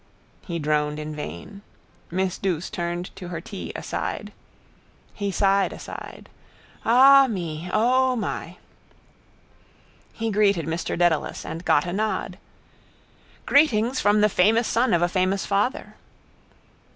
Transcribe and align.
He 0.47 0.57
droned 0.57 0.97
in 0.97 1.15
vain. 1.15 1.61
Miss 2.09 2.39
Douce 2.39 2.71
turned 2.71 3.15
to 3.15 3.27
her 3.27 3.39
tea 3.39 3.71
aside. 3.75 4.33
He 5.13 5.29
sighed 5.29 5.71
aside: 5.71 6.27
—Ah 6.83 7.27
me! 7.29 7.69
O 7.71 8.15
my! 8.15 8.57
He 10.11 10.31
greeted 10.31 10.65
Mr 10.65 10.97
Dedalus 10.97 11.45
and 11.45 11.63
got 11.63 11.85
a 11.85 11.93
nod. 11.93 12.39
—Greetings 13.45 13.99
from 13.99 14.21
the 14.21 14.27
famous 14.27 14.67
son 14.67 14.95
of 14.95 15.03
a 15.03 15.07
famous 15.07 15.45
father. 15.45 15.93